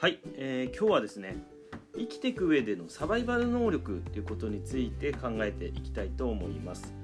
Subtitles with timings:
[0.00, 1.36] はい、えー、今日はですね
[1.94, 6.94] 生きていく上でのサバイバル能力ということについて考えていきたいと思います。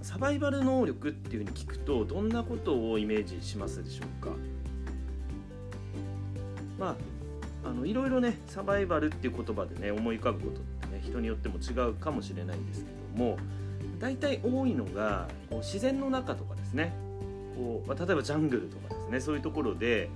[0.00, 4.30] サバイバル能力っていうふうに聞くとどんなことをイメージしますでしょうか？
[6.78, 6.96] ま
[7.62, 13.36] ああのいろいろねサバイバルっていう言葉でね思い浮かぶことってね人によっても違うかもしれないんですけども
[13.98, 16.90] 大体多いのがこう自然の中とかですね。
[17.54, 20.08] こう、まあ、例えばジャングルとかですねそういうところで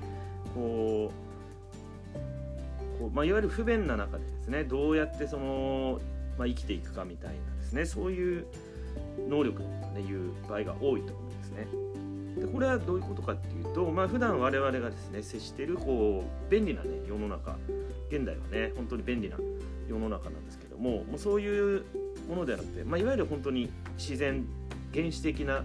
[0.54, 1.31] こう
[3.02, 6.00] こう、まあ、いわゆる不便な中でですねどうやってその、
[6.38, 8.46] まあ、生きていくかみたいなですねそういう
[9.28, 11.66] 能力とねいう場合が多いと思うんですね。
[12.38, 17.56] でこれはどういうことかっていうと、まあ普段我々がですね接してるこう便利な、ね、世の中
[18.10, 19.36] 現代はね本当に便利な
[19.88, 21.84] 世の中なんですけどももうそういう
[22.28, 24.46] ものではなくて、まあ、いわゆる本当に自然
[24.94, 25.64] 原始的な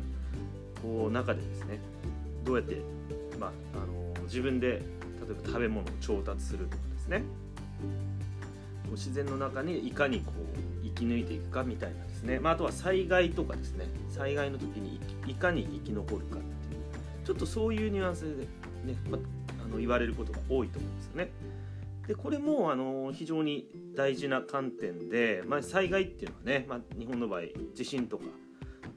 [0.81, 1.79] こう中でですね
[2.43, 2.81] どうやって、
[3.39, 4.81] まあ、あの自分で例え
[5.41, 7.23] ば食べ物を調達するとかですね。
[8.91, 13.86] 自然の中にいかにこう生き抜いていくかみたいなですね、まあ、あとは災害とかですね。
[14.09, 17.25] 災害の時にいかに生き残るかっていう。
[17.25, 18.44] ちょっとそういうニュアンスで
[18.85, 21.31] ね、まあの言われることが多いと思うんですよね。
[22.08, 27.41] でこれもあの非常に大事な観点で、まあ、災害っていうのはね、まあ、日本の場合
[27.75, 28.23] 地震とか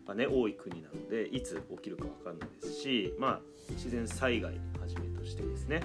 [0.06, 5.83] がね多い国なのでいつ起きるか分かんないですし、まあ、自然災害はじめとしてですね。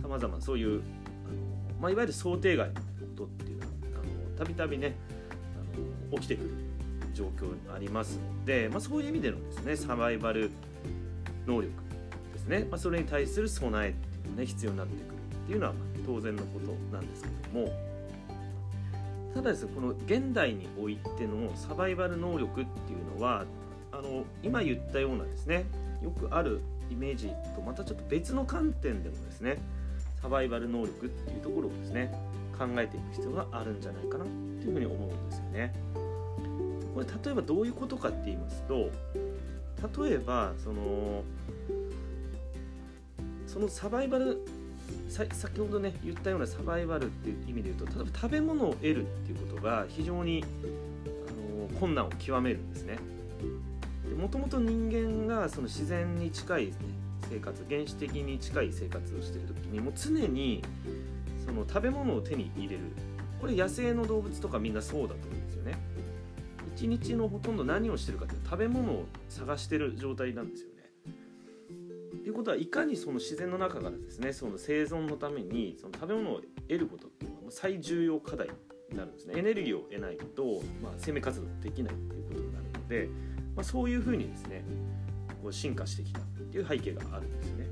[0.00, 0.82] さまざまそういう
[1.80, 2.80] まあ、いわゆる想定外のこ
[3.16, 3.70] とっていうのは
[4.38, 4.94] たびたびね
[6.12, 6.50] あの起きてくる
[7.12, 10.50] 状況がありますので、まあ、そういう意味でのですねサバイバル
[11.46, 11.72] 能力
[12.32, 15.14] ですね、まあ、それに対する備えっていうのが、ね、必要になってくる
[15.44, 15.72] っていうのは
[16.06, 17.94] 当然のことなんですけども。
[19.34, 23.44] ただですねこの現代においてのサバイバル能力っていうのは
[23.90, 25.66] あの今言ったようなですね
[26.04, 29.58] よくあるイメージとまたちょっと別の観点でもですね
[30.24, 32.10] サバイバル能力っていうところをですね
[32.58, 34.32] 考えていく必要があるんじゃないかなって
[34.64, 35.74] いうふうに思うんですよね。
[36.94, 38.90] これ例えばどういうことかって言いますと
[40.02, 41.24] 例えばその
[43.46, 44.40] そのサバイバル
[45.10, 50.42] 先ほどね言ったようなサバイバルっていう意味で言うと例えば食べ物を得るっていうことが非常に
[51.28, 52.98] あの困難を極めるんですね。
[54.18, 56.86] もともと人間がその自然に近いです、ね、
[57.28, 60.62] 生活原始的に近い生活をしている時にもう常に
[61.44, 62.82] その食べ物を手に入れる。
[63.40, 65.78] これ野生の動物とかみんなそうだと思うんですよね。
[66.76, 70.74] 一日のほとんど何をしてるかって食べ物を探してる状態なんですよね。
[72.22, 78.48] ということはいかにその自然の中からですねその生存のためにその食べ物を得ることっていうのは最重要課題
[78.90, 79.34] になるんですね。
[79.36, 83.08] エネルギーを得ないと、まあ、生命活動できないということになるので、
[83.54, 84.64] まあ、そういうふうにですね
[85.44, 87.66] こう進化してきたっていう背景があるんですね。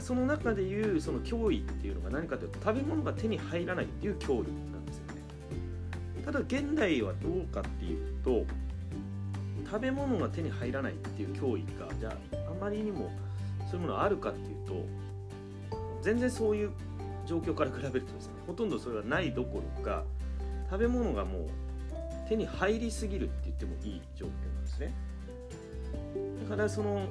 [0.00, 5.22] その中でいうその脅威っていうのが何かというと食べ物が手に入らないっていう脅威なんですよね。
[6.24, 8.46] ただ現代はどうかっていうと
[9.66, 13.10] 食べ物が手に入らないっていう脅威がじゃああまりにも
[13.70, 14.86] そういうものあるかっていうと
[16.00, 16.70] 全然そういう
[17.26, 20.04] 状況から比べるとですねほとんどそれはないどころか
[20.70, 21.48] 食べ物がもう
[22.28, 25.11] 手に入りすぎるって言ってもいい状況なんですね。
[26.56, 27.06] だその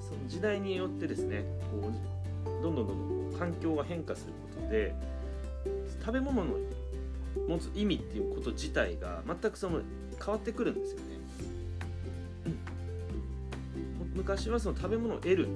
[0.00, 4.94] その時代によってですねこうどんどんどんどん環境が変化することで
[6.00, 6.54] 食べ物の
[7.48, 9.80] 持つ意味っていうこと自体が全くその
[10.18, 11.16] 変わってくるんですよね。
[14.14, 15.48] 昔はその食べ物を得る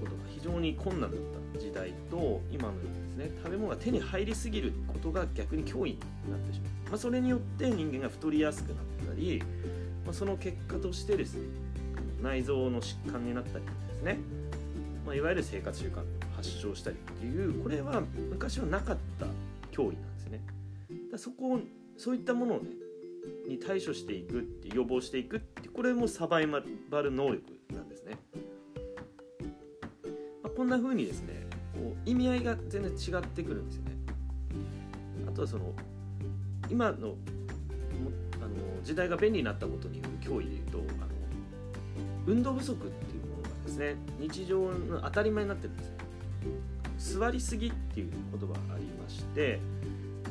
[0.00, 1.20] ことが非常に困難だっ
[1.52, 5.98] た時代と今のようにですね食べ物が手に入りすぎることが逆に脅威に
[6.30, 8.76] なってしまう、まあ、それによって人間が太りやすくなっ
[9.08, 9.42] たり、
[10.04, 11.63] まあ、その結果としてですね
[12.24, 14.18] 内臓の疾患になったりですね、
[15.06, 16.02] まあ、いわゆる生活習慣
[16.34, 19.26] 発症したりっていうこれは昔はなかった
[19.72, 20.40] 脅威なんですね。
[21.12, 21.60] だそこを
[21.98, 22.70] そういったものをね
[23.46, 26.60] に対処していくって予防していくってこれもサバイバ
[27.02, 27.42] ル能力
[27.72, 28.18] なんですね、
[30.42, 33.90] まあ、こんな風にですねこう意味合いが全然違ってくるんですよね。
[35.28, 35.72] あとはその
[36.70, 37.16] 今の
[38.36, 41.13] あの時代が便利になったことによる脅威でいうとあの
[42.26, 45.84] 運動不足っていうものがですね日常の当たり前になってるんで
[47.00, 49.60] す座りすぎっていう言葉がありまして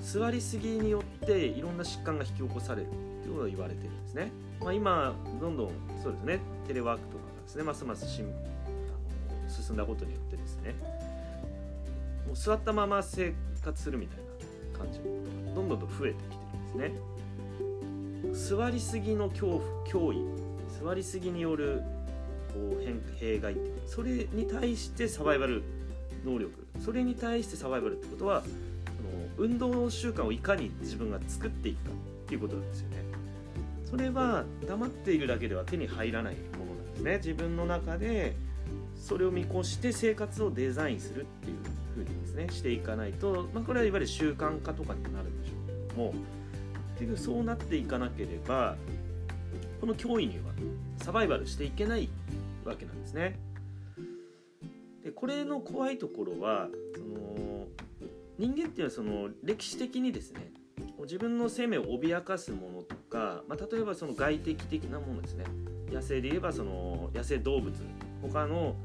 [0.01, 10.75] 座りすぎによっていろんな疾患が引き起こされるっていうことが言われてるんですね、まあ、今どんどんそうですねテレワークとかがですねますますしあの進んだことによってですね
[12.27, 14.17] もう座ったまま生活するみたい
[14.73, 15.11] な感じのこ
[15.45, 16.91] とがどんどんどん増えてきてるん
[18.31, 18.57] ですね。
[18.57, 20.42] 座りすぎの恐怖脅威
[20.83, 21.81] 座りすぎによる
[22.53, 23.53] こう弊害。
[23.53, 25.63] ってそれに対してサバイバル
[26.25, 26.51] 能力。
[26.83, 28.49] それに対してサバイバルってことはその
[29.37, 32.97] 運動習慣をいかに自分が作っていくかっていうことなんですよね。
[33.89, 37.17] それは黙っているだけでは手に入らないものなんですね。
[37.17, 38.35] 自分の中で
[38.95, 41.57] それを見越して生活をデザインするっていう
[41.95, 46.13] 風にですねしていかないと、まあ、これはいわゆる習慣化とかになるんでしょうけども。
[46.99, 48.75] 結局そうなっていかなければ
[49.79, 50.53] この脅威には
[50.97, 52.09] サバイバルしていけない
[52.65, 53.39] わけなんですね。
[55.03, 57.67] でこれの怖いところはその
[58.37, 60.51] 人間っていうのはその歴史的にですね
[61.01, 65.45] 自分の生命を脅かすものとか、まあ、例えばその外敵的なものですね。
[65.91, 67.73] 野生で言えばその野生動物
[68.21, 68.75] 他の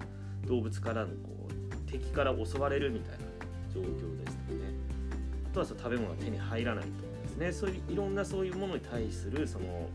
[0.46, 3.18] 動物からのこう敵から襲われるみたいな
[3.72, 4.74] 状況ですとかね。
[5.46, 7.52] あとはその食べ物が手に入らないとかですね。
[7.52, 9.88] そういういろんなそういうものに対するその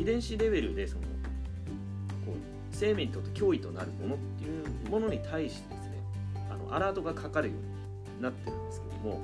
[0.00, 2.34] 遺伝子レベルでそのこう
[2.70, 6.02] 生命にとって脅威となるものっていうものに対してですね
[6.50, 9.20] あのアラートがかかるようになってるんですけども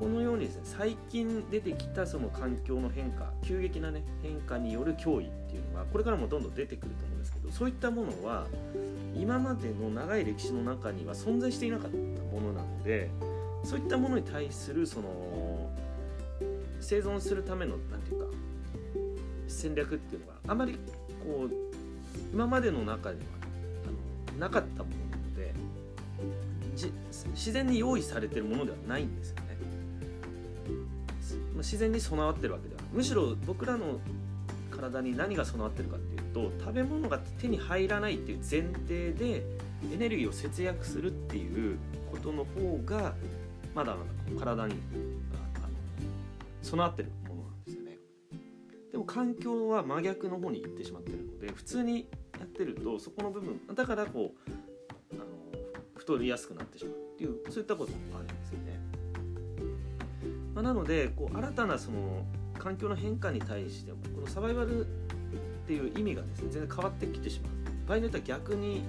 [0.00, 8.46] このようにですね最近出てきたその環境の変化急激なね変化による脅威っていうのはこれからもどんどん出てくると思うんですけどそういったものは
[9.14, 13.10] 今までの長い歴史の中には存在していなかったものなので
[13.62, 15.70] そういったものに対するその
[16.80, 18.33] 生存するための何て言うか
[19.54, 20.78] 戦略っていうのがあまり
[21.24, 21.50] こう
[22.32, 23.24] 今までの中には
[24.30, 25.54] あのなかったものなので
[27.32, 29.44] 自然に用意されてるものではないんですよね。
[31.58, 33.98] 自然に備わってるわけではむしろ僕らの
[34.70, 39.42] 体に何が備わってるかっていうと食べ物が手に入らないっていう前提で
[39.92, 41.78] エネルギーを節約するっていう
[42.10, 43.14] ことの方が
[43.74, 44.04] まだま
[44.36, 44.74] だ体に
[46.62, 47.10] 備わってる
[48.94, 52.06] でも環境は真逆の方に行ってしまってるので普通に
[52.38, 55.24] やってるとそこの部分だからこうあの
[55.96, 58.78] 太りやすくなってしまうっていうそういったこともあるんですよね。
[60.54, 62.24] まあ、なのでこう新たなその
[62.56, 64.88] 環境の変化に対してもこのサバイバルっ
[65.66, 67.52] ていう意味がですね全然変わってきてしまう。
[67.88, 68.84] 場合によっては逆に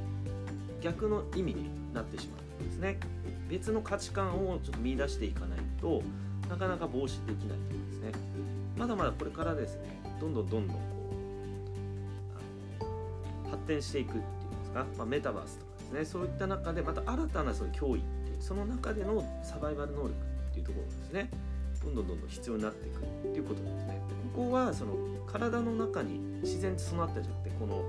[0.81, 2.99] 逆の意味になってしまうんですね。
[3.49, 6.03] 別の価値観をちょっと見出していかないと
[6.47, 8.34] なかなか防止できないと思うんですね。
[8.77, 10.81] まだまだこれからですねどんどんどんどんこ
[13.47, 21.29] う発展していくっていうんですか、まあ、メタバースとかですねそういった中でまた新たなその脅威っていうその中でのサバイバル能力っていうところですね
[21.83, 24.01] どんどんどんどん必要になっていくっていうことですね
[24.33, 24.93] ここはその
[25.27, 27.83] 体の中に自然と備わったじゃなくてこの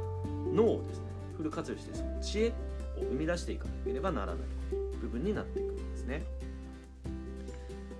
[0.53, 1.05] 脳をですね
[1.37, 2.53] フル活用してその知恵を
[3.11, 4.37] 生み出していかなければならない
[5.01, 6.25] 部分になっていくんですね。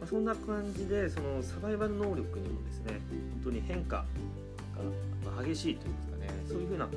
[0.09, 3.01] そんな感じでそのサバイバル能力にもですね
[3.35, 4.05] 本当に変化
[5.37, 6.89] が激しいといいますかねそういうふうな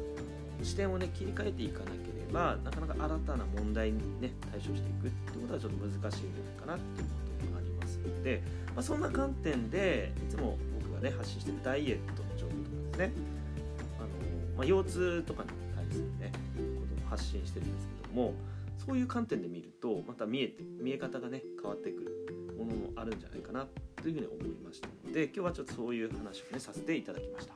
[0.61, 7.13] 視点をね切り替えていかなければなかなか新たな問題にね対処していくってことはちょっと難しいんじゃないかなっていうこ
[7.45, 8.43] ともありますので、
[8.75, 13.11] まあ、そんな観点でいつも僕がね発信してるダイエットの情報とかですね
[13.97, 14.07] あの、
[14.57, 18.33] まあ、腰痛とかに対するねことを発信してるんですけども
[18.85, 22.48] そういう観点で見るとまた見えて見え方がね変わってくる。
[22.59, 23.67] ものもあるんじゃないかな
[24.01, 27.53] というふうに思いましたので今日はちょっとそういう話をねさせていただきました、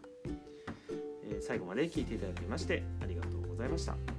[1.30, 4.13] えー、最後まで聞いていただきましてありがとうございました。